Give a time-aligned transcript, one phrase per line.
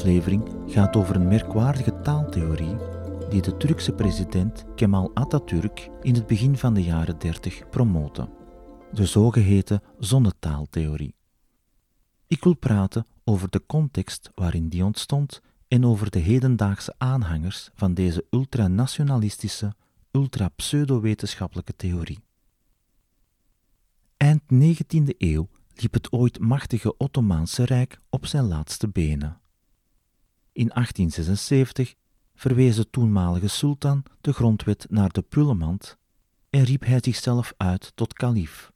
[0.00, 2.76] aflevering gaat over een merkwaardige taaltheorie
[3.30, 8.28] die de Turkse president Kemal Atatürk in het begin van de jaren 30 promote,
[8.92, 11.14] de zogeheten zonnetaaltheorie.
[12.26, 17.94] Ik wil praten over de context waarin die ontstond en over de hedendaagse aanhangers van
[17.94, 19.74] deze ultranationalistische,
[20.10, 22.18] ultra-pseudowetenschappelijke theorie.
[24.16, 29.40] Eind 19e eeuw liep het ooit machtige Ottomaanse Rijk op zijn laatste benen.
[30.60, 31.94] In 1876
[32.34, 35.96] verwees de toenmalige sultan de grondwet naar de Pullemand
[36.50, 38.72] en riep hij zichzelf uit tot kalif,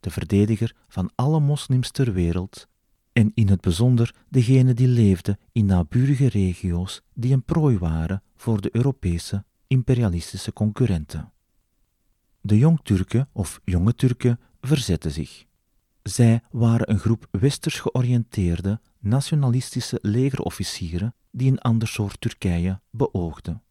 [0.00, 2.68] de verdediger van alle moslims ter wereld
[3.12, 8.60] en in het bijzonder degenen die leefden in naburige regio's die een prooi waren voor
[8.60, 11.32] de Europese imperialistische concurrenten.
[12.40, 15.44] De Jong-Turken of Jonge Turken verzetten zich.
[16.02, 23.62] Zij waren een groep westers georiënteerde nationalistische legerofficieren die een ander soort Turkije beoogden.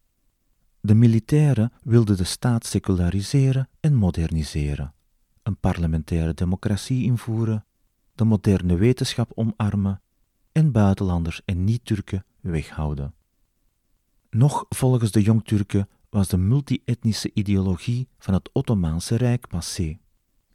[0.80, 4.94] De militairen wilden de staat seculariseren en moderniseren,
[5.42, 7.64] een parlementaire democratie invoeren,
[8.14, 10.02] de moderne wetenschap omarmen
[10.52, 13.14] en buitenlanders en niet-Turken weghouden.
[14.30, 19.98] Nog volgens de Jong-Turken was de multi-etnische ideologie van het Ottomaanse Rijk passé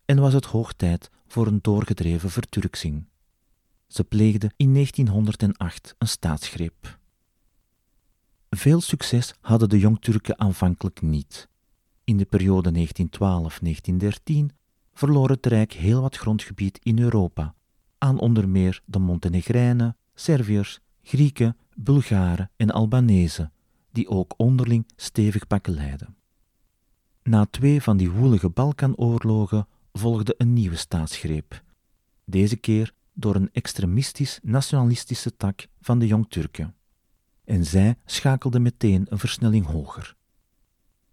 [0.06, 3.06] en was het hoog tijd voor een doorgedreven verturksing.
[3.90, 7.00] Ze pleegden in 1908 een staatsgreep.
[8.50, 11.48] Veel succes hadden de Jong-Turken aanvankelijk niet.
[12.04, 12.88] In de periode
[14.32, 14.56] 1912-1913
[14.94, 17.56] verloor het Rijk heel wat grondgebied in Europa,
[17.98, 23.52] aan onder meer de Montenegrijnen, Serviërs, Grieken, Bulgaren en Albanezen,
[23.92, 26.16] die ook onderling stevig bakkeleiden.
[27.24, 31.64] Na twee van die woelige Balkanoorlogen volgde een nieuwe staatsgreep,
[32.26, 36.76] deze keer door een extremistisch-nationalistische tak van de Jong-Turken.
[37.44, 40.16] En zij schakelde meteen een versnelling hoger.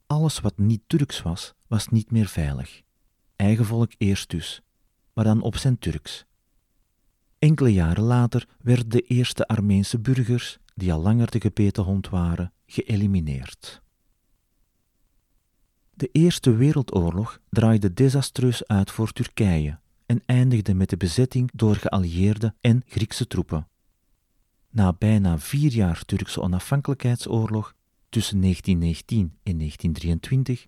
[0.07, 2.83] Alles wat niet Turks was, was niet meer veilig.
[3.37, 4.63] Eigen volk eerst dus,
[5.13, 6.25] maar dan op zijn Turks.
[7.39, 12.53] Enkele jaren later werden de eerste Armeense burgers, die al langer de gebeten hond waren,
[12.67, 13.83] geëlimineerd.
[15.95, 22.55] De Eerste Wereldoorlog draaide desastreus uit voor Turkije en eindigde met de bezetting door geallieerde
[22.61, 23.69] en Griekse troepen.
[24.71, 27.75] Na bijna vier jaar Turkse onafhankelijkheidsoorlog
[28.09, 30.67] tussen 1919 en 1923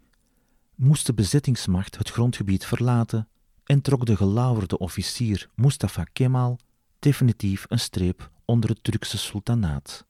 [0.75, 3.29] moest de bezettingsmacht het grondgebied verlaten
[3.65, 6.59] en trok de gelauwerde officier Mustafa Kemal
[6.99, 10.07] definitief een streep onder het Turkse sultanaat.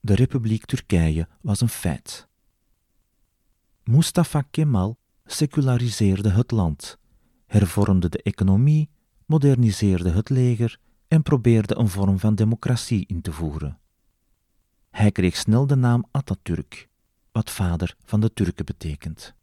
[0.00, 2.28] De Republiek Turkije was een feit.
[3.84, 6.98] Mustafa Kemal seculariseerde het land,
[7.46, 8.88] hervormde de economie,
[9.26, 13.78] moderniseerde het leger en probeerde een vorm van democratie in te voeren.
[14.90, 16.88] Hij kreeg snel de naam Atatürk,
[17.32, 19.34] wat vader van de Turken betekent.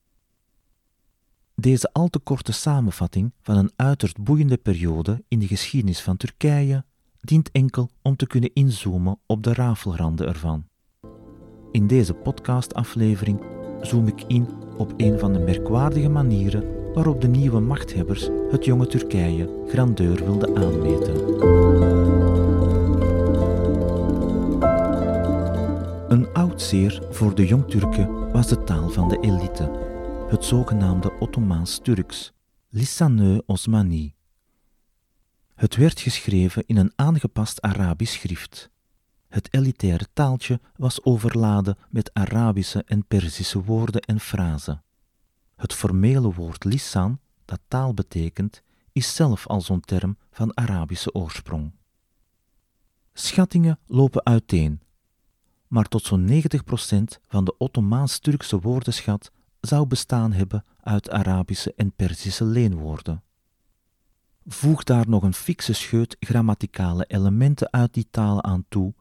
[1.55, 6.85] Deze al te korte samenvatting van een uiterst boeiende periode in de geschiedenis van Turkije
[7.19, 10.67] dient enkel om te kunnen inzoomen op de rafelranden ervan.
[11.71, 16.63] In deze podcastaflevering zoom ik in op een van de merkwaardige manieren
[16.93, 21.41] waarop de nieuwe machthebbers het jonge Turkije grandeur wilden aanmeten.
[26.11, 29.71] Een oud zeer voor de Jong-Turken was de taal van de elite,
[30.29, 32.33] het zogenaamde Ottomaans-Turks,
[32.69, 34.13] Lisaneu Osmani.
[35.55, 38.72] Het werd geschreven in een aangepast Arabisch schrift.
[39.33, 44.83] Het elitaire taaltje was overladen met Arabische en Perzische woorden en frasen.
[45.55, 48.61] Het formele woord lisan, dat taal betekent,
[48.91, 51.71] is zelf al zo'n term van Arabische oorsprong.
[53.13, 54.81] Schattingen lopen uiteen,
[55.67, 56.33] maar tot zo'n 90%
[57.27, 63.23] van de Ottomaans-Turkse woordenschat zou bestaan hebben uit Arabische en Perzische leenwoorden.
[64.45, 68.93] Voeg daar nog een fikse scheut grammaticale elementen uit die talen aan toe,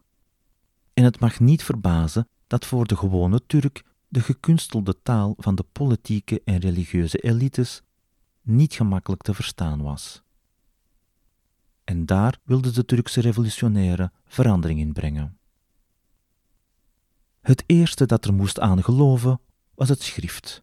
[0.94, 5.64] en het mag niet verbazen dat voor de gewone Turk de gekunstelde taal van de
[5.72, 7.82] politieke en religieuze elites
[8.42, 10.22] niet gemakkelijk te verstaan was.
[11.84, 15.38] En daar wilden de Turkse revolutionairen verandering in brengen.
[17.40, 19.40] Het eerste dat er moest aan geloven
[19.74, 20.62] was het schrift.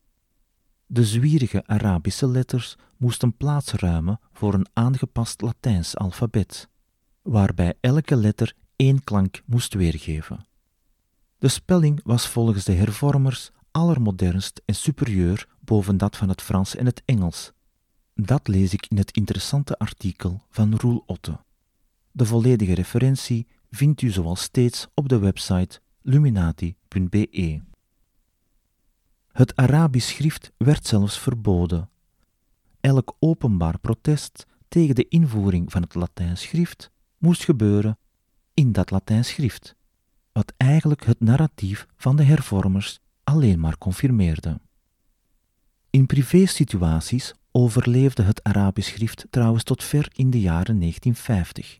[0.85, 6.69] De zwierige Arabische letters moesten plaats ruimen voor een aangepast Latijns alfabet,
[7.21, 10.45] waarbij elke letter één klank moest weergeven.
[11.37, 16.85] De spelling was volgens de hervormers allermodernst en superieur boven dat van het Frans en
[16.85, 17.51] het Engels.
[18.13, 21.39] Dat lees ik in het interessante artikel van Roel Otte.
[22.11, 27.61] De volledige referentie vindt u zoals steeds op de website luminati.be.
[29.31, 31.89] Het Arabisch schrift werd zelfs verboden.
[32.81, 37.97] Elk openbaar protest tegen de invoering van het Latijns schrift moest gebeuren
[38.59, 39.75] in dat Latijns schrift,
[40.31, 44.59] wat eigenlijk het narratief van de hervormers alleen maar confirmeerde.
[45.89, 51.79] In privésituaties overleefde het Arabisch schrift trouwens tot ver in de jaren 1950.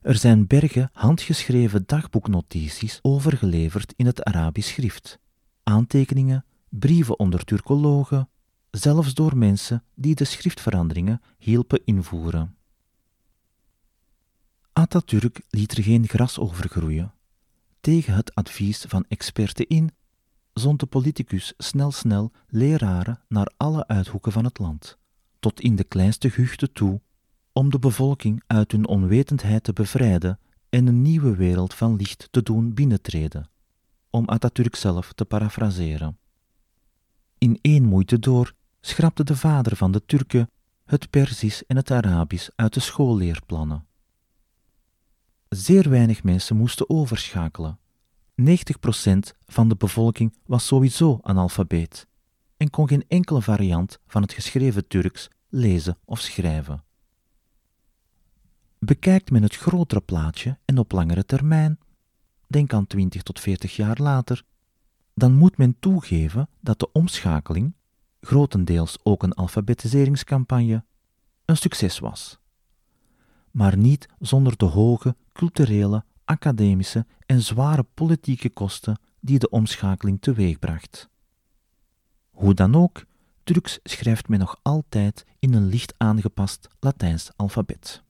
[0.00, 5.18] Er zijn bergen handgeschreven dagboeknotities overgeleverd in het Arabisch schrift,
[5.62, 8.28] aantekeningen, brieven onder Turkologen,
[8.70, 12.56] zelfs door mensen die de schriftveranderingen hielpen invoeren.
[14.82, 17.12] Atatürk liet er geen gras over groeien.
[17.80, 19.90] Tegen het advies van experten in
[20.52, 24.98] zond de politicus snel snel leraren naar alle uithoeken van het land,
[25.40, 27.00] tot in de kleinste guchten toe,
[27.52, 30.38] om de bevolking uit hun onwetendheid te bevrijden
[30.68, 33.50] en een nieuwe wereld van licht te doen binnentreden,
[34.10, 36.18] om Atatürk zelf te parafraseren.
[37.38, 40.50] In één moeite door schrapte de vader van de Turken
[40.84, 43.90] het Perzisch en het Arabisch uit de schoolleerplannen.
[45.54, 47.78] Zeer weinig mensen moesten overschakelen.
[48.40, 48.44] 90%
[49.46, 52.06] van de bevolking was sowieso analfabeet
[52.56, 56.84] en kon geen enkele variant van het geschreven Turks lezen of schrijven.
[58.78, 61.78] Bekijkt men het grotere plaatje en op langere termijn,
[62.46, 64.44] denk aan 20 tot 40 jaar later,
[65.14, 67.74] dan moet men toegeven dat de omschakeling,
[68.20, 70.84] grotendeels ook een alfabetiseringscampagne,
[71.44, 72.40] een succes was.
[73.52, 81.08] Maar niet zonder de hoge culturele, academische en zware politieke kosten die de omschakeling teweegbracht.
[82.30, 83.04] Hoe dan ook,
[83.44, 88.02] Turks schrijft men nog altijd in een licht aangepast Latijns alfabet.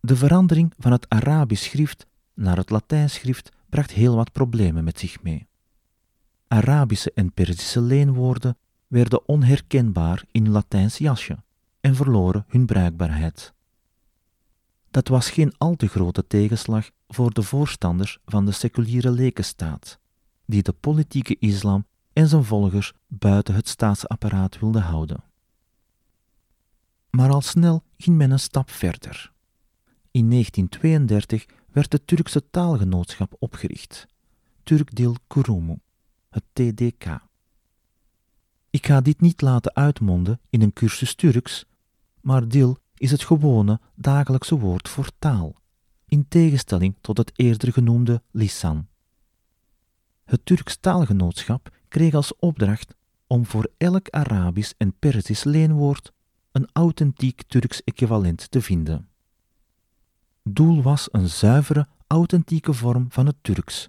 [0.00, 4.98] De verandering van het Arabisch schrift naar het Latijns schrift bracht heel wat problemen met
[4.98, 5.46] zich mee.
[6.48, 11.38] Arabische en Perzische leenwoorden werden onherkenbaar in Latijns jasje
[11.82, 13.54] en verloren hun bruikbaarheid.
[14.90, 19.98] Dat was geen al te grote tegenslag voor de voorstanders van de seculiere lekenstaat,
[20.46, 25.24] die de politieke islam en zijn volgers buiten het staatsapparaat wilden houden.
[27.10, 29.32] Maar al snel ging men een stap verder.
[30.10, 34.06] In 1932 werd het Turkse taalgenootschap opgericht,
[34.62, 35.78] Turkdil Kurumu,
[36.30, 37.20] het TDK.
[38.70, 41.64] Ik ga dit niet laten uitmonden in een cursus Turks,
[42.22, 45.60] maar dil is het gewone dagelijkse woord voor taal,
[46.06, 48.86] in tegenstelling tot het eerder genoemde lisan.
[50.24, 52.94] Het Turks taalgenootschap kreeg als opdracht
[53.26, 56.12] om voor elk Arabisch en Perzisch leenwoord
[56.52, 59.08] een authentiek Turks equivalent te vinden.
[60.42, 63.88] Doel was een zuivere, authentieke vorm van het Turks.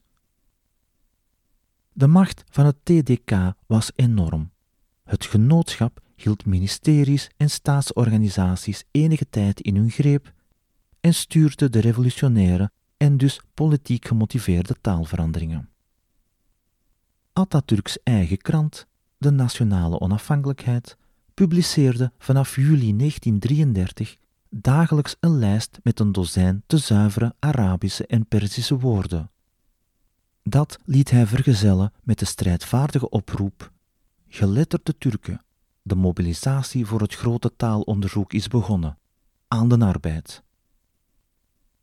[1.91, 4.51] De macht van het TDK was enorm.
[5.03, 10.33] Het genootschap hield ministeries en staatsorganisaties enige tijd in hun greep
[10.99, 15.69] en stuurde de revolutionaire en dus politiek gemotiveerde taalveranderingen.
[17.33, 18.87] Atatürks eigen krant,
[19.17, 20.97] de Nationale Onafhankelijkheid,
[21.33, 24.17] publiceerde vanaf juli 1933
[24.49, 29.31] dagelijks een lijst met een dozijn te zuivere Arabische en Perzische woorden.
[30.43, 33.71] Dat liet hij vergezellen met de strijdvaardige oproep:
[34.27, 35.41] Geletterde Turken,
[35.83, 38.97] de mobilisatie voor het grote taalonderzoek is begonnen,
[39.47, 40.43] aan de arbeid.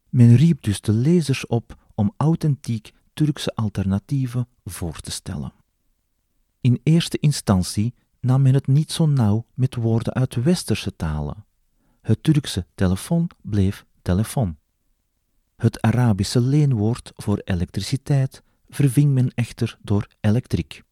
[0.08, 5.52] Men riep dus de lezers op om authentiek Turkse alternatieven voor te stellen.
[6.60, 11.44] In eerste instantie nam men het niet zo nauw met woorden uit westerse talen.
[12.00, 14.56] Het Turkse telefoon bleef telefoon.
[15.56, 20.82] Het Arabische leenwoord voor elektriciteit verving men echter door elektriek.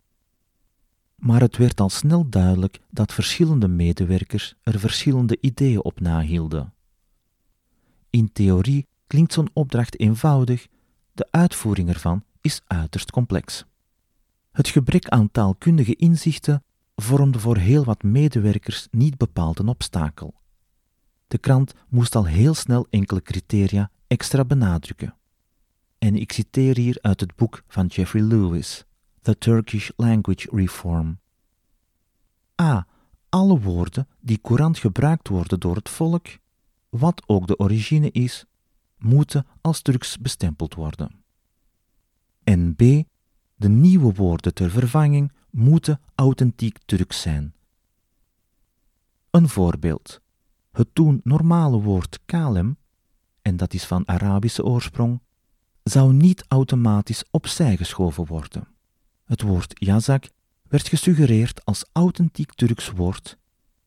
[1.19, 6.73] Maar het werd al snel duidelijk dat verschillende medewerkers er verschillende ideeën op nahielden.
[8.11, 10.67] In theorie klinkt zo'n opdracht eenvoudig,
[11.13, 13.65] de uitvoering ervan is uiterst complex.
[14.53, 16.65] Het gebrek aan taalkundige inzichten
[16.97, 20.35] vormde voor heel wat medewerkers niet bepaald een obstakel.
[21.29, 25.15] De krant moest al heel snel enkele criteria extra benadrukken.
[25.99, 28.85] En ik citeer hier uit het boek van Jeffrey Lewis,
[29.23, 31.19] The Turkish Language Reform.
[32.61, 32.87] A.
[33.29, 36.27] Alle woorden die courant gebruikt worden door het volk,
[36.89, 38.45] wat ook de origine is,
[38.99, 41.23] moeten als Turks bestempeld worden.
[42.45, 42.83] En B.
[43.55, 47.55] De nieuwe woorden ter vervanging moeten authentiek Turks zijn.
[49.31, 50.21] Een voorbeeld.
[50.73, 52.77] Het toen normale woord kalem,
[53.43, 55.21] en dat is van Arabische oorsprong,
[55.83, 58.69] zou niet automatisch opzij geschoven worden.
[59.29, 60.29] Het woord yazak
[60.69, 63.37] werd gesuggereerd als authentiek Turks woord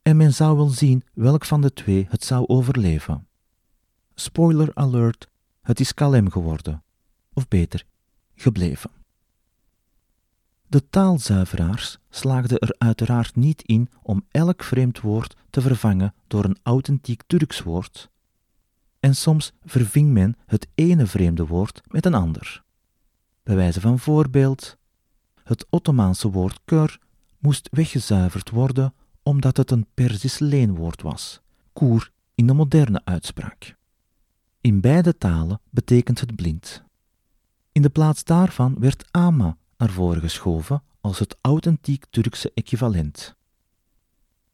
[0.01, 3.27] en men zou wel zien welk van de twee het zou overleven.
[4.15, 5.27] Spoiler alert,
[5.61, 6.83] het is kalem geworden,
[7.33, 7.85] of beter,
[8.35, 8.91] gebleven.
[10.67, 16.57] De taalzuiveraars slaagden er uiteraard niet in om elk vreemd woord te vervangen door een
[16.63, 18.09] authentiek Turks woord,
[18.99, 22.63] en soms verving men het ene vreemde woord met een ander.
[23.43, 24.77] Bij wijze van voorbeeld,
[25.43, 26.99] het Ottomaanse woord keur
[27.39, 28.93] moest weggezuiverd worden
[29.23, 31.41] omdat het een Persisch leenwoord was,
[31.73, 33.75] koer in de moderne uitspraak.
[34.61, 36.83] In beide talen betekent het blind.
[37.71, 43.35] In de plaats daarvan werd ama naar voren geschoven als het authentiek Turkse equivalent.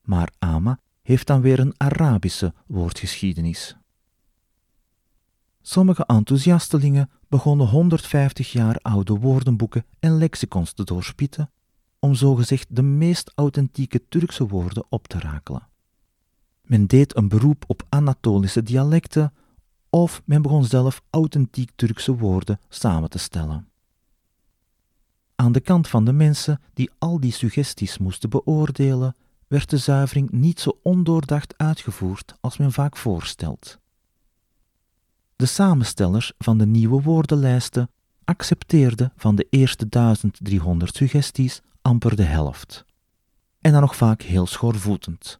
[0.01, 3.75] Maar ama heeft dan weer een Arabische woordgeschiedenis.
[5.69, 11.51] Sommige enthousiastelingen begonnen 150 jaar oude woordenboeken en lexicons te doorspitten
[11.99, 15.67] om zogezegd de meest authentieke Turkse woorden op te rakelen.
[16.61, 19.33] Men deed een beroep op Anatolische dialecten
[19.89, 23.67] of men begon zelf authentiek Turkse woorden samen te stellen.
[25.35, 29.15] Aan de kant van de mensen die al die suggesties moesten beoordelen,
[29.47, 33.79] werd de zuivering niet zo ondoordacht uitgevoerd als men vaak voorstelt.
[35.37, 37.89] De samenstellers van de nieuwe woordenlijsten
[38.23, 42.85] accepteerden van de eerste 1300 suggesties amper de helft.
[43.61, 45.39] En dan nog vaak heel schoorvoetend.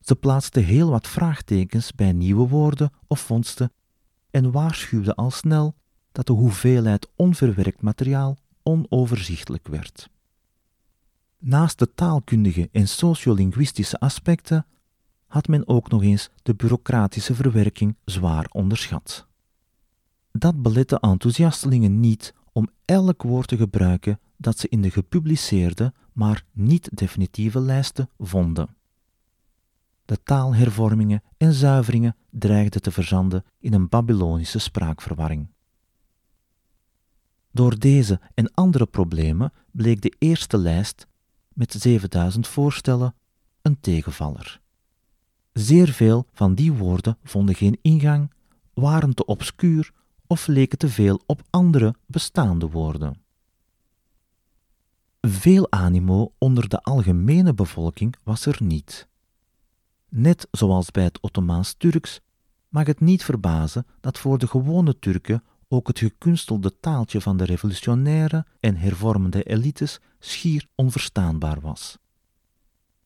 [0.00, 3.72] Ze plaatsten heel wat vraagtekens bij nieuwe woorden of vondsten
[4.30, 5.74] en waarschuwden al snel
[6.12, 10.10] dat de hoeveelheid onverwerkt materiaal onoverzichtelijk werd.
[11.38, 14.66] Naast de taalkundige en sociolinguïstische aspecten
[15.34, 19.26] had men ook nog eens de bureaucratische verwerking zwaar onderschat.
[20.32, 26.44] Dat belette enthousiastelingen niet om elk woord te gebruiken dat ze in de gepubliceerde, maar
[26.52, 28.76] niet definitieve lijsten vonden.
[30.04, 35.48] De taalhervormingen en zuiveringen dreigden te verzanden in een Babylonische spraakverwarring.
[37.50, 41.06] Door deze en andere problemen bleek de eerste lijst
[41.52, 43.14] met 7000 voorstellen
[43.62, 44.62] een tegenvaller.
[45.54, 48.32] Zeer veel van die woorden vonden geen ingang,
[48.72, 49.92] waren te obscuur
[50.26, 53.22] of leken te veel op andere bestaande woorden.
[55.20, 59.08] Veel animo onder de algemene bevolking was er niet.
[60.08, 62.20] Net zoals bij het Ottomaans-Turks
[62.68, 67.44] mag het niet verbazen dat voor de gewone Turken ook het gekunstelde taaltje van de
[67.44, 71.98] revolutionaire en hervormende elites schier onverstaanbaar was.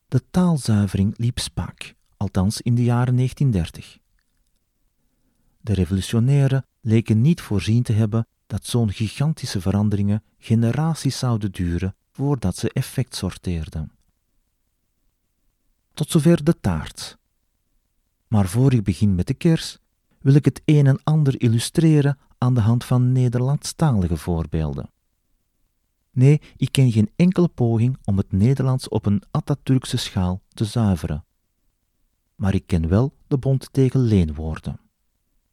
[0.08, 3.98] De taalzuivering liep spaak, althans in de jaren 1930.
[5.60, 12.56] De revolutionairen leken niet voorzien te hebben dat zo'n gigantische veranderingen generaties zouden duren voordat
[12.56, 13.92] ze effect sorteerden.
[15.94, 17.18] Tot zover de taart.
[18.26, 19.78] Maar voor ik begin met de kers,
[20.20, 24.90] wil ik het een en ander illustreren aan de hand van Nederlandstalige voorbeelden.
[26.10, 31.24] Nee, ik ken geen enkele poging om het Nederlands op een Atatürkse schaal te zuiveren.
[32.38, 34.80] Maar ik ken wel de bond tegen leenwoorden.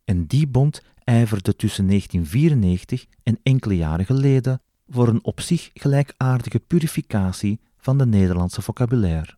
[0.04, 6.60] En die bond ijverde tussen 1994 en enkele jaren geleden voor een op zich gelijkaardige
[6.60, 9.38] purificatie van de Nederlandse vocabulaire.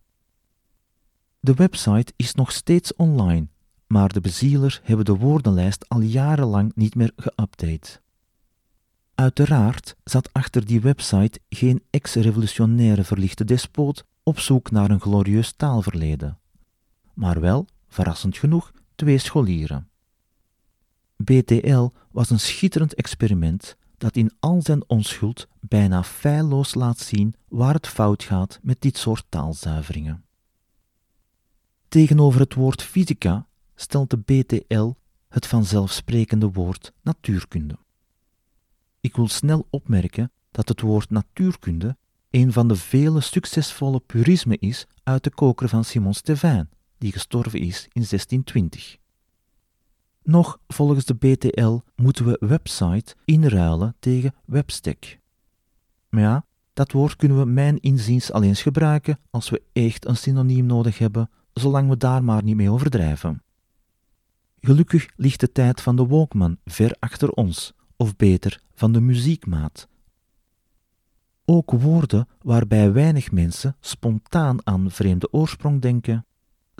[1.40, 3.48] De website is nog steeds online,
[3.86, 8.00] maar de bezielers hebben de woordenlijst al jarenlang niet meer geüpdate.
[9.14, 16.38] Uiteraard zat achter die website geen ex-revolutionaire verlichte despoot op zoek naar een glorieus taalverleden,
[17.18, 19.88] maar wel, verrassend genoeg, twee scholieren.
[21.16, 27.74] BTL was een schitterend experiment dat in al zijn onschuld bijna feilloos laat zien waar
[27.74, 30.24] het fout gaat met dit soort taalzuiveringen.
[31.88, 34.94] Tegenover het woord fysica stelt de BTL
[35.28, 37.78] het vanzelfsprekende woord natuurkunde.
[39.00, 41.96] Ik wil snel opmerken dat het woord natuurkunde
[42.30, 47.60] een van de vele succesvolle purismen is uit de koker van Simon Stevin, die gestorven
[47.60, 48.96] is in 1620.
[50.22, 55.18] Nog volgens de BTL moeten we website inruilen tegen webstack.
[56.08, 60.66] Maar ja, dat woord kunnen we mijn inziens alleen gebruiken als we echt een synoniem
[60.66, 63.42] nodig hebben, zolang we daar maar niet mee overdrijven.
[64.60, 69.88] Gelukkig ligt de tijd van de Walkman ver achter ons, of beter van de muziekmaat.
[71.44, 76.26] Ook woorden waarbij weinig mensen spontaan aan vreemde oorsprong denken,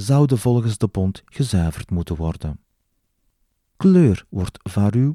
[0.00, 2.60] zouden volgens de bond gezuiverd moeten worden.
[3.76, 5.14] Kleur wordt varu,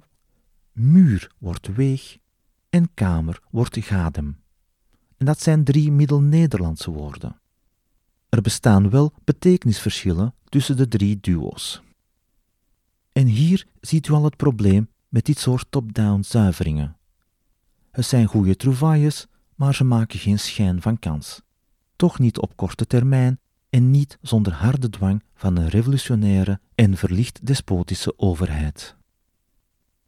[0.71, 2.17] muur wordt weeg
[2.69, 4.41] en kamer wordt gadem.
[5.17, 7.39] En dat zijn drie Middel-Nederlandse woorden.
[8.29, 11.81] Er bestaan wel betekenisverschillen tussen de drie duo's.
[13.11, 16.97] En hier ziet u al het probleem met dit soort top-down zuiveringen.
[17.91, 21.41] Het zijn goede trouvailles, maar ze maken geen schijn van kans.
[21.95, 23.39] Toch niet op korte termijn
[23.73, 28.95] en niet zonder harde dwang van een revolutionaire en verlicht despotische overheid.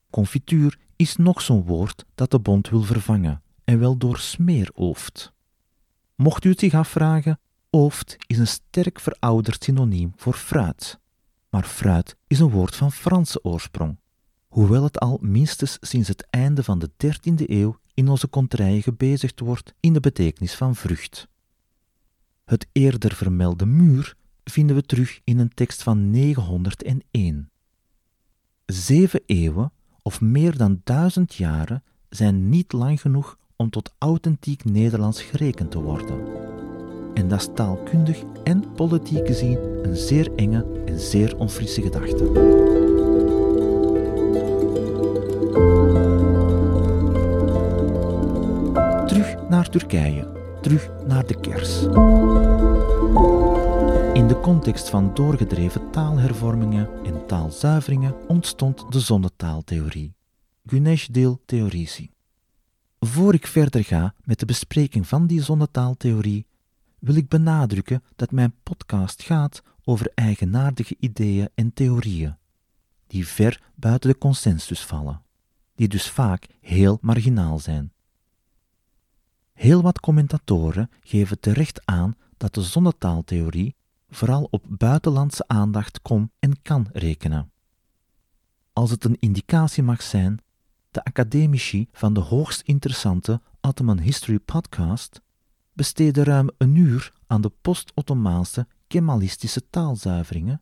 [0.09, 5.33] Confituur is nog zo'n woord dat de bond wil vervangen, en wel door smeerooft.
[6.15, 10.99] Mocht u het zich afvragen, ooft is een sterk verouderd synoniem voor fruit.
[11.49, 13.97] Maar fruit is een woord van Franse oorsprong,
[14.47, 19.39] hoewel het al minstens sinds het einde van de 13e eeuw in onze kontrijen gebezigd
[19.39, 21.27] wordt in de betekenis van vrucht.
[22.45, 27.49] Het eerder vermelde muur vinden we terug in een tekst van 901.
[28.65, 29.71] Zeven eeuwen
[30.01, 35.81] of meer dan duizend jaren zijn niet lang genoeg om tot authentiek Nederlands gerekend te
[35.81, 36.19] worden.
[37.13, 42.31] En dat is taalkundig en politiek gezien een zeer enge en zeer onfrisse gedachte.
[49.07, 50.34] Terug naar Turkije,
[50.65, 51.81] terug naar de kers.
[54.13, 60.15] In de context van doorgedreven taalhervormingen en taalzuiveringen ontstond de zonnetaaltheorie,
[60.65, 61.09] Güneş
[61.45, 62.11] theorici.
[62.99, 66.45] Voor ik verder ga met de bespreking van die zonnetaaltheorie,
[66.99, 72.37] wil ik benadrukken dat mijn podcast gaat over eigenaardige ideeën en theorieën,
[73.07, 75.21] die ver buiten de consensus vallen,
[75.75, 77.93] die dus vaak heel marginaal zijn.
[79.55, 83.75] Heel wat commentatoren geven terecht aan dat de zonnetaaltheorie
[84.09, 87.51] vooral op buitenlandse aandacht kon en kan rekenen.
[88.73, 90.39] Als het een indicatie mag zijn,
[90.91, 95.21] de academici van de hoogst interessante Ottoman History podcast
[95.73, 100.61] besteden ruim een uur aan de post-Ottomaanse Kemalistische taalzuiveringen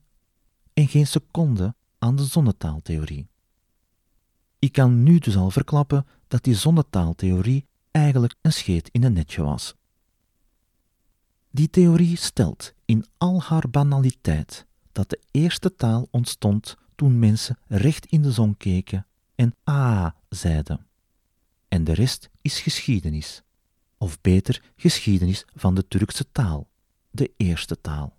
[0.74, 3.28] en geen seconde aan de zonnetaaltheorie.
[4.60, 9.44] Ik kan nu dus al verklappen dat die zonnetaaltheorie eigenlijk een scheet in een netje
[9.44, 9.76] was.
[11.52, 18.06] Die theorie stelt in al haar banaliteit dat de eerste taal ontstond toen mensen recht
[18.06, 20.86] in de zon keken en a zeiden.
[21.68, 23.44] En de rest is geschiedenis,
[23.98, 26.68] of beter geschiedenis van de Turkse taal,
[27.12, 28.18] de eerste taal.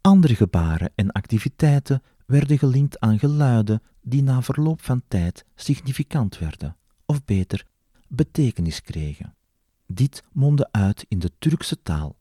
[0.00, 6.76] Andere gebaren en activiteiten werden gelinkt aan geluiden die na verloop van tijd significant werden,
[7.06, 7.66] of beter
[8.14, 9.34] betekenis kregen.
[9.86, 12.16] Dit mondde uit in de Turkse taal,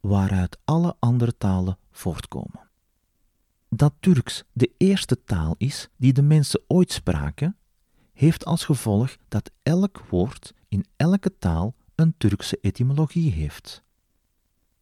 [0.00, 2.68] waaruit alle andere talen voortkomen.
[3.68, 7.56] Dat Turks de eerste taal is die de mensen ooit spraken,
[8.12, 13.82] heeft als gevolg dat elk woord in elke taal een Turkse etymologie heeft.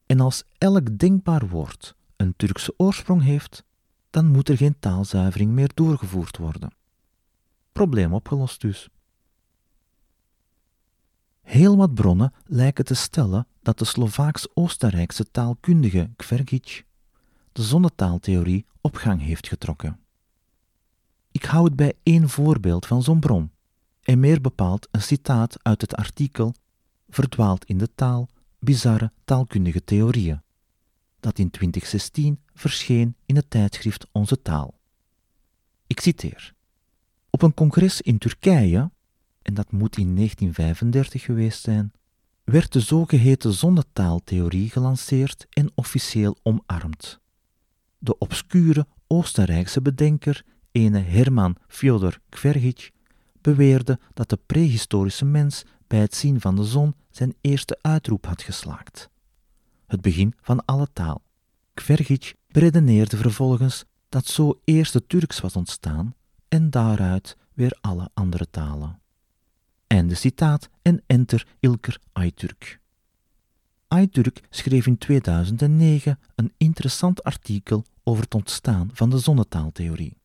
[0.06, 3.64] En als elk denkbaar woord een Turkse oorsprong heeft,
[4.10, 6.74] dan moet er geen taalzuivering meer doorgevoerd worden.
[7.72, 8.88] Probleem opgelost dus.
[11.48, 16.84] Heel wat bronnen lijken te stellen dat de Slovaaks-Oostenrijkse taalkundige Kvergic
[17.52, 20.00] de zonnetaaltheorie op gang heeft getrokken.
[21.30, 23.50] Ik hou het bij één voorbeeld van zo'n bron,
[24.02, 26.54] en meer bepaald een citaat uit het artikel
[27.08, 30.42] Verdwaald in de taal, bizarre taalkundige theorieën,
[31.20, 34.78] dat in 2016 verscheen in het tijdschrift Onze Taal.
[35.86, 36.54] Ik citeer.
[37.30, 38.90] Op een congres in Turkije
[39.48, 41.92] en dat moet in 1935 geweest zijn,
[42.44, 47.20] werd de zogeheten zonnetaaltheorie gelanceerd en officieel omarmd.
[47.98, 52.90] De obscure Oostenrijkse bedenker, ene Herman Fyodor Kvergic,
[53.40, 58.42] beweerde dat de prehistorische mens bij het zien van de zon zijn eerste uitroep had
[58.42, 59.08] geslaakt.
[59.86, 61.22] Het begin van alle taal.
[61.74, 66.14] Kvergic beredeneerde vervolgens dat zo eerst de Turks was ontstaan
[66.48, 69.00] en daaruit weer alle andere talen.
[69.88, 72.80] Einde citaat en enter Ilker Aytürk.
[73.88, 80.16] Aytürk schreef in 2009 een interessant artikel over het ontstaan van de zonnetaaltheorie.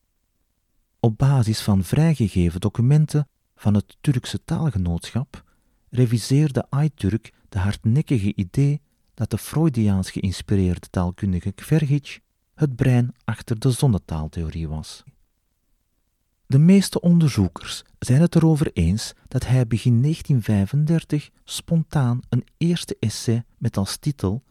[1.00, 5.44] Op basis van vrijgegeven documenten van het Turkse taalgenootschap
[5.90, 8.82] reviseerde Aytürk de hardnekkige idee
[9.14, 12.20] dat de Freudiaans geïnspireerde taalkundige Kvergic
[12.56, 15.04] het brein achter de zonnetaaltheorie was.
[16.54, 23.44] De meeste onderzoekers zijn het erover eens dat hij begin 1935 spontaan een eerste essay
[23.58, 24.44] met als titel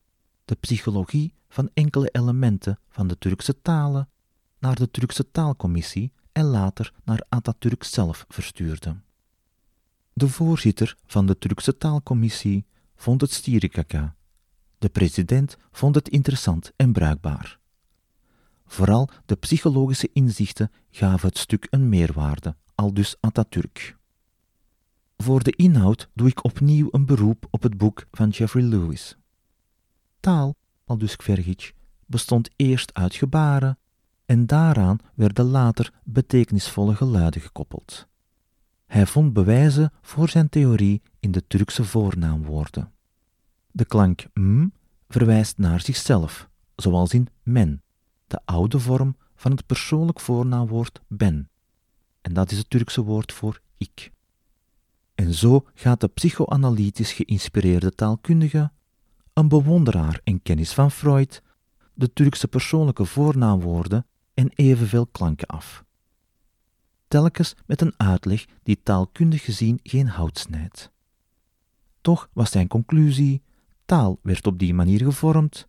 [0.44, 4.08] De psychologie van enkele elementen van de Turkse talen
[4.58, 8.96] naar de Turkse taalcommissie en later naar Atatürk zelf verstuurde.
[10.12, 14.16] De voorzitter van de Turkse taalcommissie vond het stierikaka.
[14.78, 17.60] De president vond het interessant en bruikbaar.
[18.72, 23.96] Vooral de psychologische inzichten gaven het stuk een meerwaarde, al dus Atatürk.
[25.16, 29.16] Voor de inhoud doe ik opnieuw een beroep op het boek van Jeffrey Lewis.
[30.20, 31.74] Taal, al dus Kvergic,
[32.06, 33.78] bestond eerst uit gebaren
[34.26, 38.06] en daaraan werden later betekenisvolle geluiden gekoppeld.
[38.86, 42.92] Hij vond bewijzen voor zijn theorie in de Turkse voornaamwoorden.
[43.70, 44.66] De klank m
[45.08, 47.82] verwijst naar zichzelf, zoals in men,
[48.32, 51.50] de oude vorm van het persoonlijk voornaamwoord ben.
[52.20, 54.10] En dat is het Turkse woord voor ik.
[55.14, 58.70] En zo gaat de psychoanalytisch geïnspireerde taalkundige,
[59.32, 61.42] een bewonderaar en kennis van Freud,
[61.94, 65.84] de Turkse persoonlijke voornaamwoorden en evenveel klanken af.
[67.08, 70.90] Telkens met een uitleg die taalkundig gezien geen hout snijdt.
[72.00, 73.42] Toch was zijn conclusie:
[73.84, 75.68] taal werd op die manier gevormd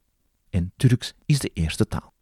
[0.50, 2.13] en Turks is de eerste taal.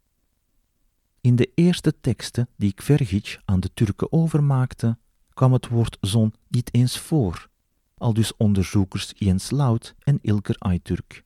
[1.22, 4.98] In de eerste teksten die Kvergic aan de Turken overmaakte,
[5.34, 7.48] kwam het woord zon niet eens voor,
[7.94, 11.24] al dus onderzoekers Jens Laut en Ilker Ayturk.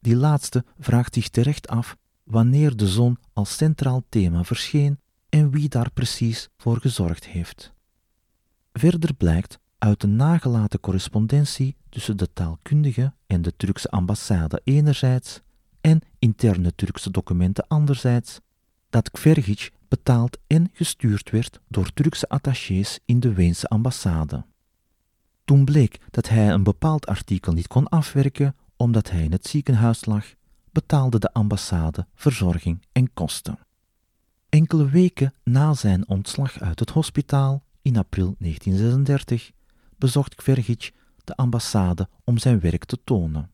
[0.00, 5.68] Die laatste vraagt zich terecht af wanneer de zon als centraal thema verscheen en wie
[5.68, 7.72] daar precies voor gezorgd heeft.
[8.72, 15.40] Verder blijkt uit de nagelaten correspondentie tussen de taalkundige en de Turkse ambassade enerzijds
[15.80, 18.40] en interne Turkse documenten anderzijds
[18.94, 24.44] dat Kvergic betaald en gestuurd werd door Turkse attachés in de Weense ambassade.
[25.44, 30.04] Toen bleek dat hij een bepaald artikel niet kon afwerken omdat hij in het ziekenhuis
[30.04, 30.34] lag,
[30.70, 33.58] betaalde de ambassade verzorging en kosten.
[34.48, 39.50] Enkele weken na zijn ontslag uit het hospitaal, in april 1936,
[39.98, 40.92] bezocht Kvergic
[41.24, 43.50] de ambassade om zijn werk te tonen.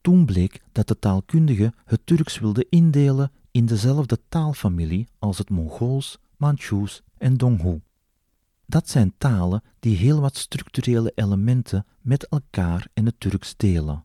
[0.00, 6.18] Toen bleek dat de taalkundige het Turks wilde indelen in dezelfde taalfamilie als het Mongools,
[6.36, 7.80] Manchus en Donghu.
[8.66, 14.04] Dat zijn talen die heel wat structurele elementen met elkaar in het Turks delen.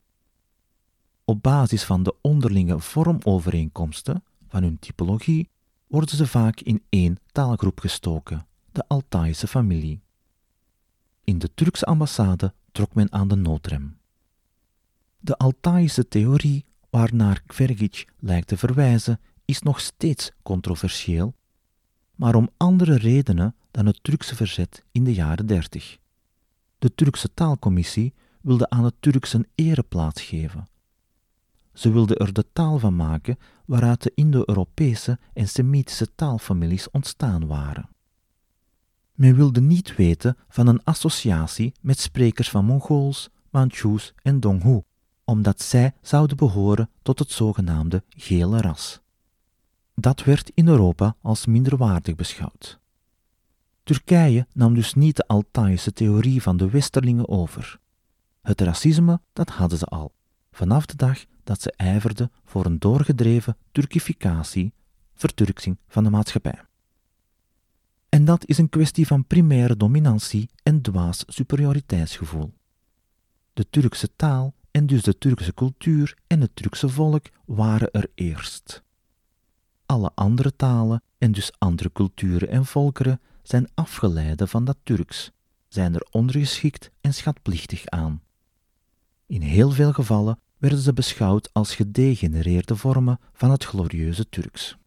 [1.26, 5.50] Op basis van de onderlinge vormovereenkomsten van hun typologie
[5.88, 10.02] worden ze vaak in één taalgroep gestoken, de Altaïsche familie.
[11.24, 13.98] In de Turkse ambassade trok men aan de noodrem.
[15.20, 19.20] De Altaïsche theorie waarnaar Kvergic lijkt te verwijzen
[19.52, 21.34] is nog steeds controversieel,
[22.16, 25.98] maar om andere redenen dan het Turkse verzet in de jaren dertig.
[26.80, 30.68] De Turkse taalcommissie wilde aan het Turks een ereplaats geven.
[31.74, 37.90] Ze wilde er de taal van maken waaruit de Indo-Europese en Semitische taalfamilies ontstaan waren.
[39.14, 44.82] Men wilde niet weten van een associatie met sprekers van Mongools, Manchus en Donghu,
[45.24, 49.02] omdat zij zouden behoren tot het zogenaamde gele ras.
[50.02, 52.80] Dat werd in Europa als minderwaardig beschouwd.
[53.84, 57.80] Turkije nam dus niet de Altaïsche theorie van de Westerlingen over.
[58.42, 60.14] Het racisme, dat hadden ze al,
[60.52, 64.74] vanaf de dag dat ze ijverden voor een doorgedreven Turkificatie,
[65.14, 66.62] verturksing van de maatschappij.
[68.10, 72.54] En dat is een kwestie van primaire dominantie en dwaas superioriteitsgevoel.
[73.54, 78.84] De Turkse taal en dus de Turkse cultuur en het Turkse volk waren er eerst.
[79.92, 85.32] Alle andere talen en dus andere culturen en volkeren zijn afgeleiden van dat Turks,
[85.68, 88.22] zijn er ondergeschikt en schatplichtig aan.
[89.26, 94.78] In heel veel gevallen werden ze beschouwd als gedegenereerde vormen van het glorieuze Turks.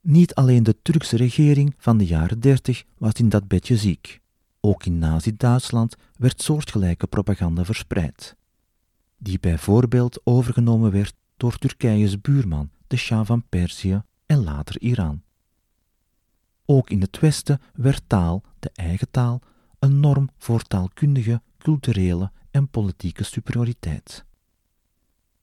[0.00, 4.20] Niet alleen de Turkse regering van de jaren dertig was in dat bedje ziek.
[4.60, 8.36] Ook in Nazi-Duitsland werd soortgelijke propaganda verspreid,
[9.18, 15.22] die bijvoorbeeld overgenomen werd door Turkije's buurman, de Shah van Perzië en later Iran.
[16.64, 19.42] Ook in het Westen werd taal, de eigen taal,
[19.78, 24.24] een norm voor taalkundige, culturele en politieke superioriteit.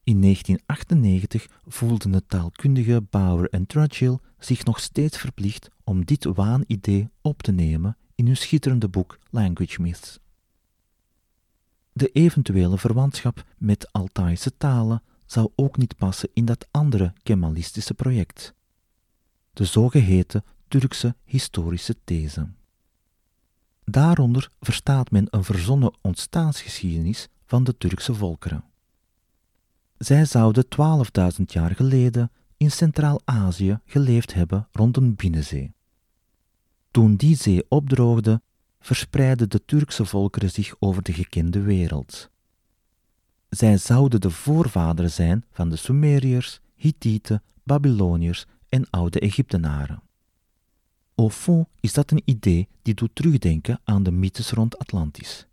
[0.03, 7.09] In 1998 voelden de taalkundige Bauer en Trudgill zich nog steeds verplicht om dit waanidee
[7.21, 10.19] op te nemen in hun schitterende boek Language Myths.
[11.93, 18.53] De eventuele verwantschap met Altaïsche talen zou ook niet passen in dat andere Kemalistische project.
[19.53, 22.49] De zogeheten Turkse historische these.
[23.83, 28.63] Daaronder verstaat men een verzonnen ontstaansgeschiedenis van de Turkse volkeren.
[29.97, 30.65] Zij zouden
[31.37, 35.73] 12.000 jaar geleden in Centraal-Azië geleefd hebben rond een binnenzee.
[36.91, 38.41] Toen die zee opdroogde,
[38.79, 42.30] verspreidden de Turkse volkeren zich over de gekende wereld.
[43.51, 50.01] Zij zouden de voorvaderen zijn van de Sumeriërs, Hittieten, Babyloniërs en oude Egyptenaren.
[51.15, 55.47] Au fond is dat een idee die doet terugdenken aan de mythes rond Atlantis.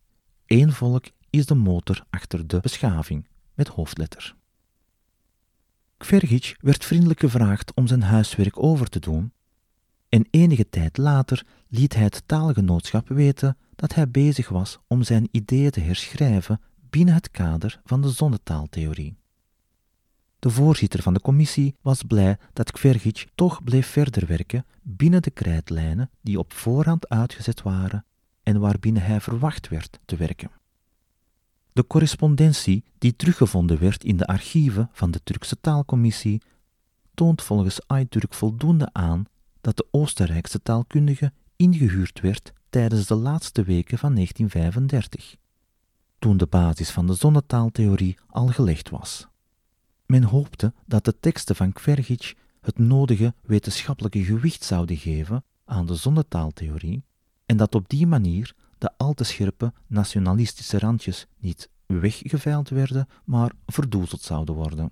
[0.47, 4.35] Eén volk is de motor achter de beschaving, met hoofdletter.
[5.97, 9.33] Kvergic werd vriendelijk gevraagd om zijn huiswerk over te doen,
[10.09, 15.29] en enige tijd later liet hij het taalgenootschap weten dat hij bezig was om zijn
[15.31, 19.17] ideeën te herschrijven binnen het kader van de zonnetaaltheorie.
[20.39, 25.31] De voorzitter van de commissie was blij dat Kvergic toch bleef verder werken binnen de
[25.31, 28.05] krijtlijnen die op voorhand uitgezet waren
[28.43, 30.51] en waarbinnen hij verwacht werd te werken.
[31.73, 36.43] De correspondentie die teruggevonden werd in de archieven van de Turkse taalcommissie
[37.15, 39.25] toont volgens Ayturk voldoende aan
[39.61, 45.37] dat de Oostenrijkse taalkundige ingehuurd werd tijdens de laatste weken van 1935,
[46.19, 49.29] toen de basis van de zonnetaaltheorie al gelegd was.
[50.07, 55.95] Men hoopte dat de teksten van Kvergic het nodige wetenschappelijke gewicht zouden geven aan de
[55.95, 57.05] zonnetaaltheorie
[57.47, 63.53] en dat op die manier de al te scherpe nationalistische randjes niet weggeveild werden, maar
[63.67, 64.91] verdoezeld zouden worden.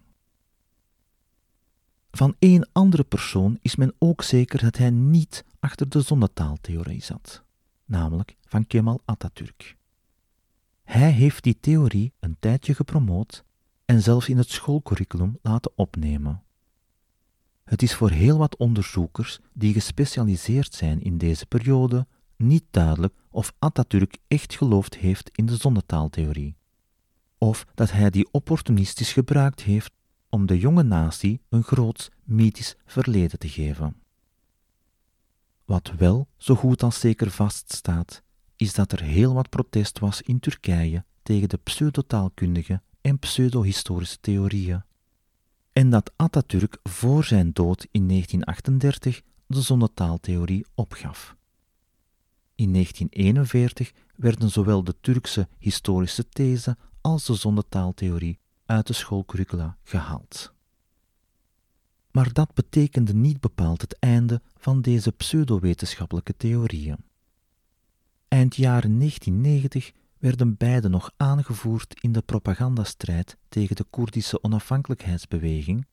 [2.10, 7.42] Van één andere persoon is men ook zeker dat hij niet achter de zonnetaaltheorie zat,
[7.84, 9.76] namelijk van Kemal Atatürk.
[10.86, 13.44] Hij heeft die theorie een tijdje gepromoot
[13.84, 16.42] en zelfs in het schoolcurriculum laten opnemen.
[17.64, 23.52] Het is voor heel wat onderzoekers die gespecialiseerd zijn in deze periode niet duidelijk of
[23.58, 26.56] Atatürk echt geloofd heeft in de zonnetaaltheorie,
[27.38, 29.92] of dat hij die opportunistisch gebruikt heeft
[30.28, 33.96] om de jonge natie een groot mythisch verleden te geven.
[35.64, 38.22] Wat wel zo goed als zeker vaststaat,
[38.56, 44.82] is dat er heel wat protest was in Turkije tegen de pseudotaalkundige en pseudohistorische theorieën,
[45.72, 51.36] en dat Atatürk voor zijn dood in 1938 de zonnetaaltheorie opgaf.
[52.54, 60.52] In 1941 werden zowel de Turkse historische these als de zonnetaaltheorie uit de schoolcurricula gehaald.
[62.10, 67.04] Maar dat betekende niet bepaald het einde van deze pseudowetenschappelijke theorieën.
[68.28, 75.86] Eind jaren 1990 werden beide nog aangevoerd in de propagandastrijd tegen de Koerdische onafhankelijkheidsbeweging,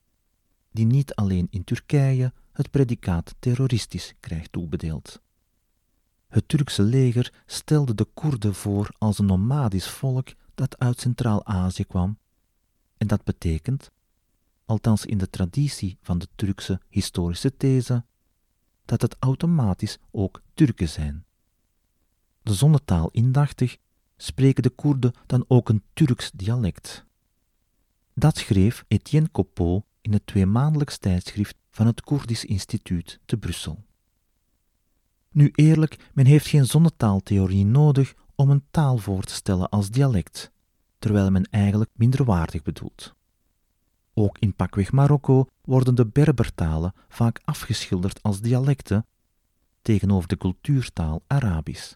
[0.72, 5.22] die niet alleen in Turkije het predicaat terroristisch krijgt toebedeeld.
[6.28, 12.17] Het Turkse leger stelde de Koerden voor als een nomadisch volk dat uit Centraal-Azië kwam,
[12.98, 13.91] en dat betekent,
[14.65, 18.06] althans in de traditie van de Turkse historische these,
[18.86, 21.26] dat het automatisch ook Turken zijn.
[22.43, 23.77] De zonnetaal indachtig
[24.17, 27.06] spreken de Koerden dan ook een Turks dialect.
[28.13, 33.84] Dat schreef Etienne Copeau in het tweemaandelijks tijdschrift van het Koerdisch Instituut te Brussel.
[35.32, 40.51] Nu eerlijk, men heeft geen zonnetaaltheorie nodig om een taal voor te stellen als dialect,
[40.99, 43.13] terwijl men eigenlijk minderwaardig bedoelt.
[44.13, 49.06] Ook in pakweg Marokko worden de Berbertalen vaak afgeschilderd als dialecten
[49.82, 51.95] tegenover de cultuurtaal Arabisch.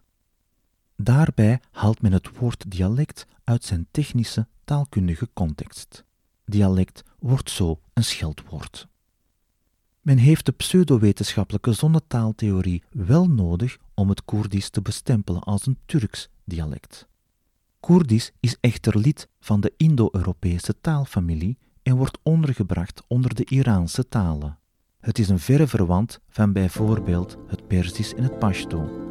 [1.02, 6.04] Daarbij haalt men het woord dialect uit zijn technische taalkundige context.
[6.46, 8.88] Dialect wordt zo een scheldwoord.
[10.02, 16.30] Men heeft de pseudowetenschappelijke zonnetaaltheorie wel nodig om het Koerdisch te bestempelen als een Turks
[16.44, 17.08] dialect.
[17.80, 24.58] Koerdisch is echter lid van de Indo-Europese taalfamilie en wordt ondergebracht onder de Iraanse talen.
[25.00, 29.07] Het is een verre verwant van bijvoorbeeld het Perzisch en het Pashto.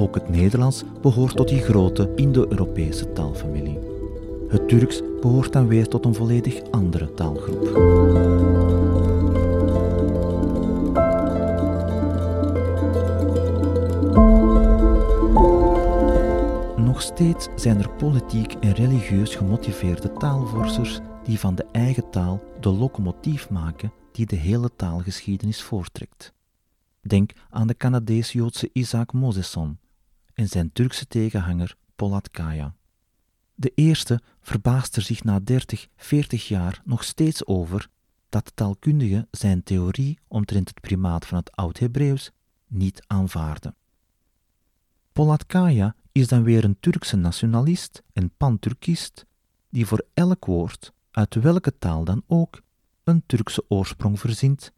[0.00, 3.78] Ook het Nederlands behoort tot die grote Indo-Europese taalfamilie.
[4.48, 7.62] Het Turks behoort dan weer tot een volledig andere taalgroep.
[16.76, 22.70] Nog steeds zijn er politiek en religieus gemotiveerde taalvorsers die van de eigen taal de
[22.70, 26.32] locomotief maken die de hele taalgeschiedenis voortrekt.
[27.00, 29.78] Denk aan de Canadees-Joodse Isaac Mosesson
[30.40, 32.74] en zijn Turkse tegenhanger Polat Kaya.
[33.54, 37.88] De eerste verbaast er zich na 30, 40 jaar nog steeds over
[38.28, 42.30] dat taalkundigen zijn theorie omtrent het primaat van het Oud-Hebreeuws
[42.66, 43.74] niet aanvaarden.
[45.12, 49.26] Polatkaya is dan weer een Turkse nationalist en pan-Turkist
[49.68, 52.62] die voor elk woord, uit welke taal dan ook,
[53.04, 54.72] een Turkse oorsprong verzint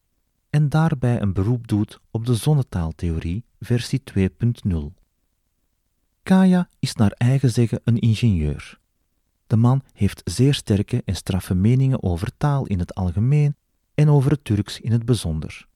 [0.50, 5.01] en daarbij een beroep doet op de zonnetaaltheorie versie 2.0.
[6.22, 8.80] Kaya is naar eigen zeggen een ingenieur.
[9.46, 13.56] De man heeft zeer sterke en straffe meningen over taal in het algemeen
[13.94, 15.66] en over het Turks in het bijzonder.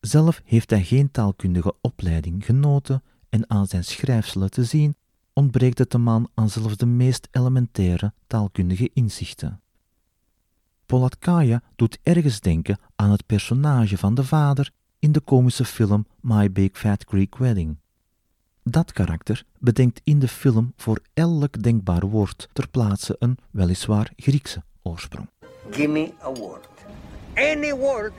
[0.00, 4.96] Zelf heeft hij geen taalkundige opleiding genoten en aan zijn schrijfselen te zien
[5.32, 9.60] ontbreekt het de man aan zelfs de meest elementaire taalkundige inzichten.
[10.86, 16.52] Polatkaya doet ergens denken aan het personage van de vader in de komische film My
[16.52, 17.76] Big Fat Greek Wedding.
[18.70, 24.62] Dat karakter bedenkt in de film voor elk denkbaar woord ter plaatse een weliswaar Griekse
[24.82, 25.28] oorsprong.
[25.70, 26.68] Give me a word.
[27.34, 28.12] Any word,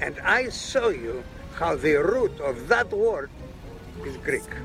[0.00, 3.30] and I show you how the root of that word
[4.02, 4.56] is Greek.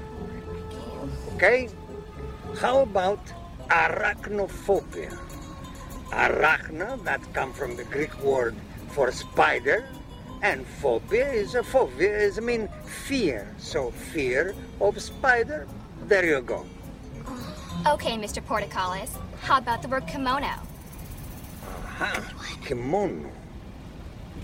[1.33, 1.69] Okay?
[2.61, 3.19] How about
[3.67, 5.17] arachnophobia?
[6.09, 8.53] Arachna, that comes from the Greek word
[8.87, 9.83] for spider,
[10.41, 13.47] and phobia is a phobia, is I mean fear.
[13.57, 15.67] So fear of spider,
[16.07, 16.65] there you go.
[17.87, 18.43] Okay, Mr.
[18.43, 19.09] Portacales.
[19.41, 20.53] How about the word kimono?
[21.65, 22.23] Aha,
[22.65, 23.29] kimono.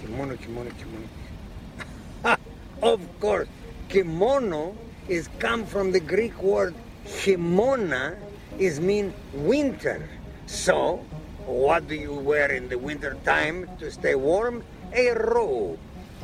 [0.02, 2.38] Kimono, kimono, kimono.
[2.82, 3.48] of course,
[3.90, 4.76] kimono
[5.08, 8.18] is come from the Greek word kimona,
[8.60, 10.08] is mean winter.
[10.46, 10.98] So,
[11.46, 14.64] what do you wear in the winter time to stay warm?
[14.94, 15.80] A robe.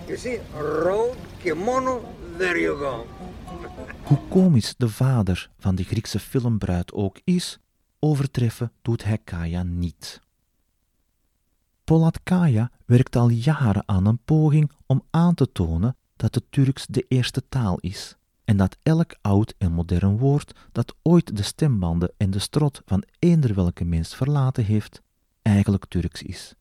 [0.06, 2.02] You see, robe, kimono,
[2.38, 3.08] there you go.
[4.04, 7.60] Hoe komisch de vader van de Griekse filmbruid ook is,
[8.00, 10.22] overtreffen doet hij Kaya niet.
[12.24, 17.06] Kaya werkt al jaren aan een poging om aan te tonen dat het Turks de
[17.08, 22.32] eerste taal is en dat elk oud en modern woord dat ooit de stembanden en
[22.32, 25.02] de strot van eender welke mens verlaten heeft,
[25.42, 26.56] eigenlijk Turks is.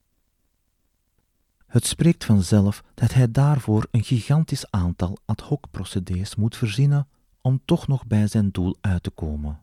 [1.72, 7.08] Het spreekt vanzelf dat hij daarvoor een gigantisch aantal ad hoc procedés moet verzinnen
[7.40, 9.62] om toch nog bij zijn doel uit te komen.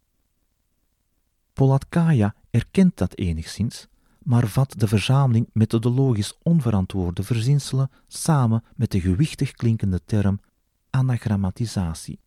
[1.53, 3.87] Polatkaya erkent dat enigszins,
[4.23, 10.39] maar vat de verzameling methodologisch onverantwoorde verzinselen samen met de gewichtig klinkende term
[10.89, 12.19] anagrammatisatie.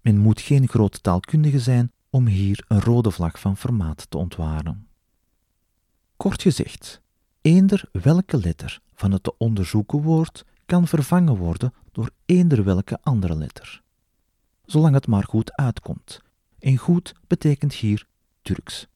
[0.00, 4.88] Men moet geen groot taalkundige zijn om hier een rode vlag van formaat te ontwaren.
[6.16, 7.00] Kort gezegd,
[7.48, 13.36] eender welke letter van het te onderzoeken woord kan vervangen worden door eender welke andere
[13.36, 13.82] letter.
[14.64, 16.20] Zolang het maar goed uitkomt.
[16.58, 18.06] En goed betekent hier
[18.42, 18.86] Turks.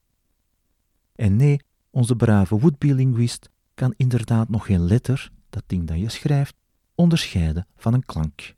[1.15, 6.55] En nee, onze brave would-be-linguist kan inderdaad nog geen letter, dat ding dat je schrijft,
[6.95, 8.55] onderscheiden van een klank.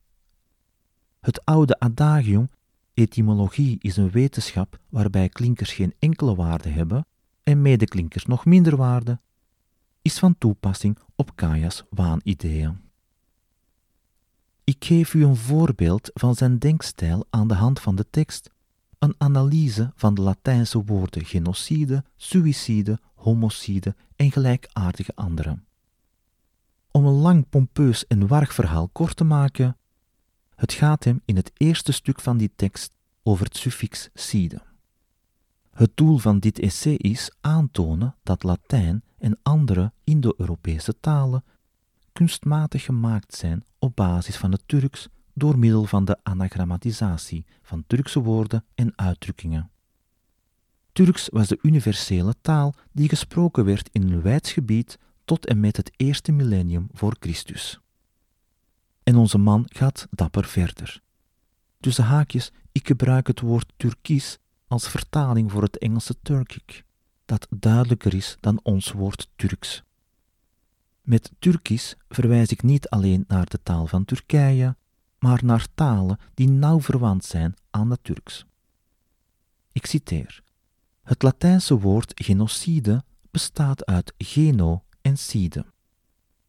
[1.20, 2.50] Het oude adagium,
[2.94, 7.06] etymologie is een wetenschap waarbij klinkers geen enkele waarde hebben
[7.44, 9.20] en medeklinkers nog minder waarde,
[10.06, 12.80] is van toepassing op Kaya's waanideeën.
[14.64, 18.50] Ik geef u een voorbeeld van zijn denkstijl aan de hand van de tekst,
[19.00, 25.60] een analyse van de Latijnse woorden genocide, suïcide, homocide en gelijkaardige andere.
[26.92, 29.78] Om een lang pompeus en warg verhaal kort te maken,
[30.56, 34.62] het gaat hem in het eerste stuk van die tekst over het suffix cide.
[35.72, 41.44] Het doel van dit essay is aantonen dat Latijn en andere Indo-Europese talen
[42.14, 48.20] kunstmatig gemaakt zijn op basis van het Turks door middel van de anagrammatisatie van Turkse
[48.20, 49.70] woorden en uitdrukkingen.
[50.92, 55.78] Turks was de universele taal die gesproken werd in een wijds gebied tot en met
[55.78, 57.80] het eerste millennium voor Christus.
[59.04, 61.02] En onze man gaat dapper verder.
[61.80, 66.85] Tussen haakjes, ik gebruik het woord Turkisch als vertaling voor het Engelse Turkic,
[67.26, 69.84] dat duidelijker is dan ons woord Turks.
[71.02, 74.76] Met Turkisch verwijs ik niet alleen naar de taal van Turkije,
[75.20, 78.46] maar naar talen die nauw verwant zijn aan het Turks.
[79.72, 80.44] Ik citeer:
[81.04, 85.66] Het Latijnse woord genocide bestaat uit geno en side.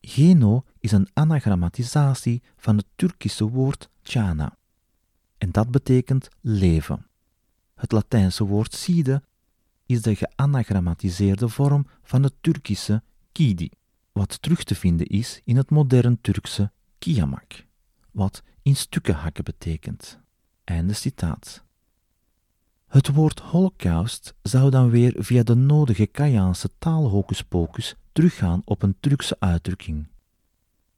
[0.00, 4.56] Geno is een anagrammatisatie van het Turkische woord chana.
[5.38, 7.06] En dat betekent leven.
[7.74, 9.22] Het Latijnse woord side
[9.86, 13.70] is de geanagrammatiseerde vorm van het Turkische kidi,
[14.12, 17.66] wat terug te vinden is in het modern Turkse kiamak,
[18.10, 20.18] wat in stukken hakken betekent.
[20.64, 21.64] Einde citaat.
[22.86, 29.36] Het woord holocaust zou dan weer via de nodige Kajaanse taalhocuspocus teruggaan op een Turkse
[29.38, 30.06] uitdrukking.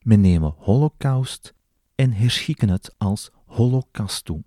[0.03, 1.55] Men nemen holocaust
[1.95, 4.43] en herschikken het als holocaustu.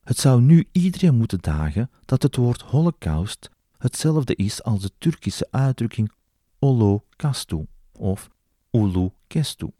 [0.00, 3.50] Het zou nu iedereen moeten dagen dat het woord holocaust
[3.84, 6.12] hetzelfde is als de Turkische uitdrukking
[6.58, 8.30] Olo-kastu of
[8.70, 9.70] Ulu-kestu,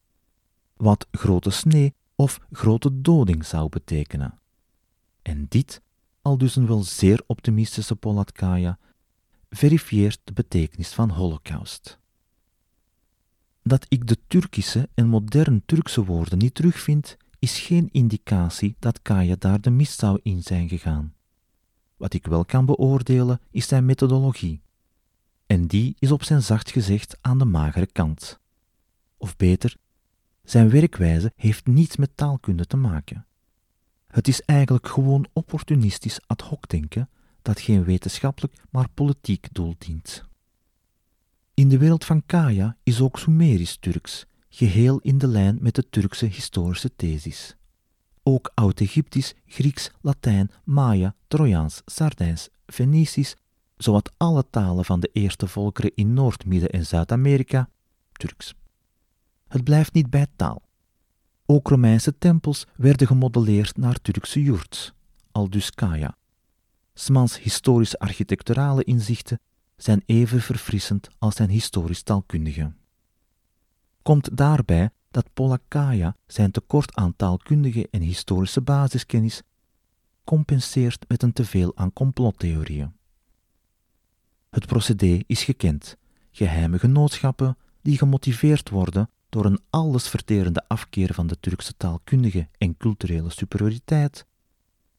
[0.76, 4.38] wat grote snee of grote doding zou betekenen.
[5.22, 5.80] En dit,
[6.22, 8.78] al dus een wel zeer optimistische Polatkaya,
[9.50, 11.98] verifieert de betekenis van holocaust.
[13.62, 19.36] Dat ik de Turkische en modern Turkse woorden niet terugvind, is geen indicatie dat Kaya
[19.38, 21.13] daar de mist zou in zijn gegaan.
[22.04, 24.60] Wat ik wel kan beoordelen is zijn methodologie.
[25.46, 28.40] En die is op zijn zacht gezegd aan de magere kant.
[29.16, 29.76] Of beter,
[30.42, 33.26] zijn werkwijze heeft niets met taalkunde te maken.
[34.06, 37.08] Het is eigenlijk gewoon opportunistisch ad hoc denken
[37.42, 40.24] dat geen wetenschappelijk maar politiek doel dient.
[41.54, 45.88] In de wereld van Kaya is ook Sumerisch Turks, geheel in de lijn met de
[45.90, 47.56] Turkse historische thesis.
[48.26, 53.36] Ook Oud-Egyptisch, Grieks, Latijn, Maya, Trojaans, Sardijns, Fenicisch,
[53.76, 57.68] zowat alle talen van de eerste volkeren in Noord-, Midden- en Zuid-Amerika,
[58.12, 58.54] Turks.
[59.48, 60.62] Het blijft niet bij taal.
[61.46, 64.92] Ook Romeinse tempels werden gemodelleerd naar Turkse yurts,
[65.32, 66.16] aldus Kaya.
[66.94, 69.40] Smans historische architecturale inzichten
[69.76, 72.72] zijn even verfrissend als zijn historisch taalkundige.
[74.02, 79.42] Komt daarbij dat Polakaya zijn tekort aan taalkundige en historische basiskennis
[80.24, 82.92] compenseert met een teveel aan complottheorieën.
[84.50, 85.96] Het procedé is gekend:
[86.30, 93.30] geheime genootschappen die gemotiveerd worden door een allesverterende afkeer van de Turkse taalkundige en culturele
[93.30, 94.26] superioriteit,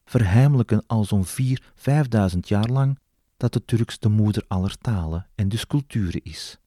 [0.06, 3.00] verheimelijken al zo'n vier, vijfduizend jaar lang
[3.38, 6.60] dat de Turks de moeder aller talen en dus culturen is.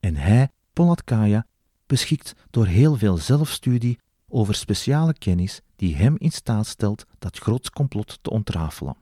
[0.00, 1.46] En hij, Polatkaya,
[1.94, 7.70] beschikt door heel veel zelfstudie over speciale kennis die hem in staat stelt dat groots
[7.70, 8.96] complot te ontrafelen.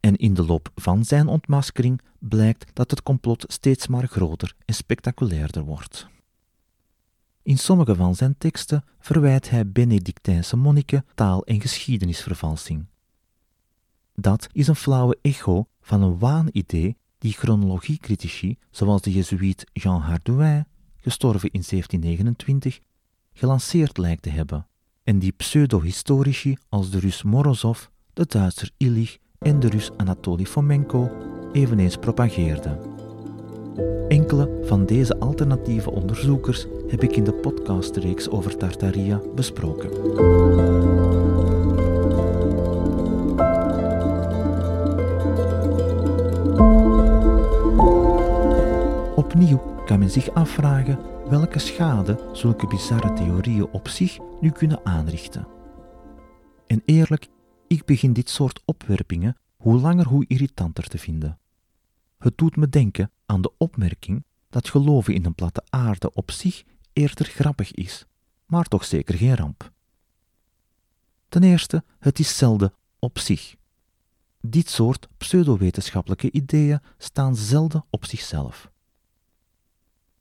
[0.00, 4.74] En in de loop van zijn ontmaskering blijkt dat het complot steeds maar groter en
[4.74, 6.06] spectaculairder wordt.
[7.42, 12.86] In sommige van zijn teksten verwijt hij Benedictijnse monniken taal- en geschiedenisvervalsing.
[14.14, 20.66] Dat is een flauwe echo van een waanidee die chronologiecritici, zoals de jezuïet Jean Hardouin,
[21.08, 22.80] gestorven in 1729,
[23.32, 24.66] gelanceerd lijkt te hebben,
[25.04, 31.10] en die pseudo-historici als de Rus Morozov, de Duitser Illich en de Rus Anatoly Fomenko
[31.52, 32.78] eveneens propageerden.
[34.08, 39.90] Enkele van deze alternatieve onderzoekers heb ik in de podcastreeks over Tartaria besproken.
[49.14, 55.46] Opnieuw kan men zich afvragen welke schade zulke bizarre theorieën op zich nu kunnen aanrichten.
[56.66, 57.28] En eerlijk,
[57.66, 61.38] ik begin dit soort opwerpingen hoe langer hoe irritanter te vinden.
[62.18, 66.64] Het doet me denken aan de opmerking dat geloven in een platte aarde op zich
[66.92, 68.06] eerder grappig is,
[68.46, 69.72] maar toch zeker geen ramp.
[71.28, 73.56] Ten eerste, het is zelden op zich.
[74.40, 78.70] Dit soort pseudowetenschappelijke ideeën staan zelden op zichzelf.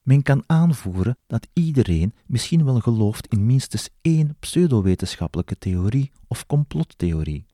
[0.08, 7.45] Men kan aanvoeren dat iedereen misschien wel gelooft in minstens één pseudowetenschappelijke theorie of complottheorie.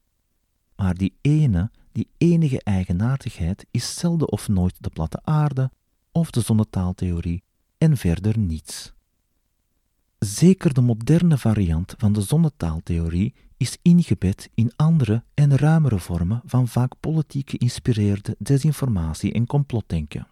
[0.75, 5.71] Maar die ene, die enige eigenaardigheid is zelden of nooit de platte aarde
[6.11, 7.43] of de zonnetaaltheorie
[7.77, 8.93] en verder niets.
[10.19, 16.67] Zeker de moderne variant van de zonnetaaltheorie is ingebed in andere en ruimere vormen van
[16.67, 20.27] vaak politiek geïnspireerde desinformatie en complotdenken.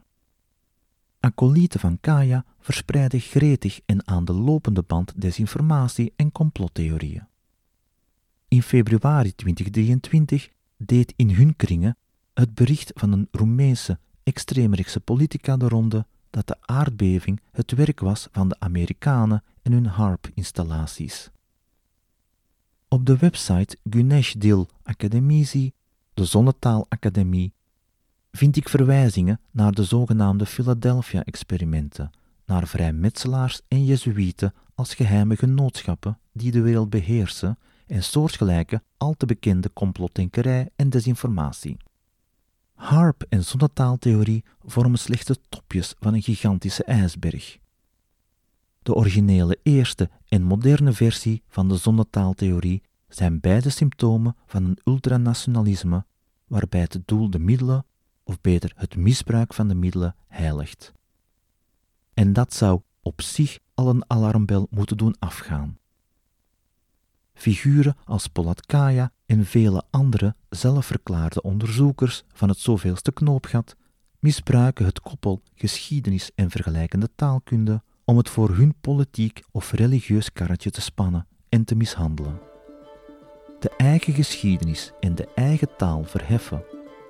[1.21, 7.27] Acolyten van Kaya verspreiden gretig en aan de lopende band desinformatie en complottheorieën.
[8.47, 11.97] In februari 2023 deed in hun kringen
[12.33, 18.27] het bericht van een Roemeense extreemrechtse politica de ronde dat de aardbeving het werk was
[18.31, 21.29] van de Amerikanen en hun HARP-installaties.
[22.87, 25.71] Op de website Gunesh Dil Academici,
[26.13, 27.53] de Zonnetaalacademie,
[28.31, 32.11] vind ik verwijzingen naar de zogenaamde Philadelphia-experimenten,
[32.45, 37.57] naar vrijmetselaars en jezuïeten als geheime genootschappen die de wereld beheersen
[37.87, 41.77] en soortgelijke al te bekende complotdenkerij en desinformatie.
[42.73, 47.57] Harp en zonnetaaltheorie vormen slechts de topjes van een gigantische ijsberg.
[48.81, 56.05] De originele eerste en moderne versie van de zonnetaaltheorie zijn beide symptomen van een ultranationalisme
[56.47, 57.85] waarbij het doel de middelen,
[58.31, 60.93] of beter het misbruik van de middelen, heiligt.
[62.13, 65.77] En dat zou op zich al een alarmbel moeten doen afgaan.
[67.33, 73.75] Figuren als Polatkaya en vele andere zelfverklaarde onderzoekers van het zoveelste knoopgat
[74.19, 80.71] misbruiken het koppel geschiedenis en vergelijkende taalkunde om het voor hun politiek of religieus karretje
[80.71, 82.39] te spannen en te mishandelen.
[83.59, 86.63] De eigen geschiedenis en de eigen taal verheffen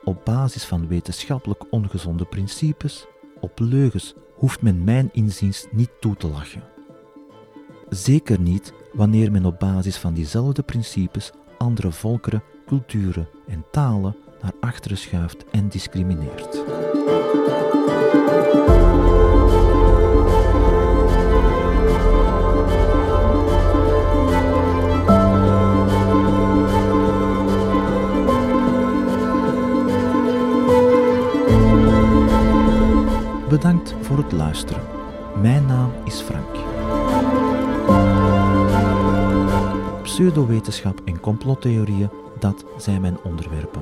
[0.04, 3.06] op basis van wetenschappelijk ongezonde principes,
[3.40, 6.64] op leugens hoeft men mijn inziens niet toe te lachen.
[7.90, 14.54] Zeker niet wanneer men op basis van diezelfde principes andere volkeren, culturen en talen naar
[14.60, 16.64] achteren schuift en discrimineert.
[33.62, 34.84] Bedankt voor het luisteren.
[35.42, 36.56] Mijn naam is Frank.
[40.04, 42.10] Pseudowetenschap en complottheorieën,
[42.40, 43.82] dat zijn mijn onderwerpen.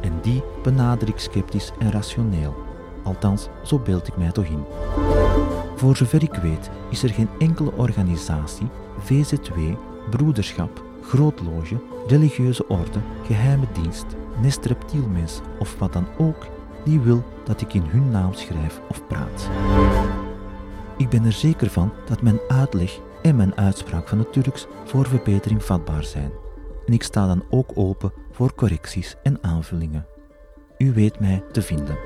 [0.00, 2.54] En die benader ik sceptisch en rationeel.
[3.02, 4.64] Althans, zo beeld ik mij toch in.
[5.76, 8.68] Voor zover ik weet is er geen enkele organisatie,
[8.98, 9.58] VZW,
[10.10, 14.06] broederschap, grootloge, religieuze orde, geheime dienst,
[14.40, 16.46] nest reptielmens of wat dan ook
[16.84, 19.48] die wil dat ik in hun naam schrijf of praat.
[20.96, 25.06] Ik ben er zeker van dat mijn uitleg en mijn uitspraak van het Turks voor
[25.06, 26.30] verbetering vatbaar zijn.
[26.86, 30.06] En ik sta dan ook open voor correcties en aanvullingen.
[30.78, 31.96] U weet mij te vinden.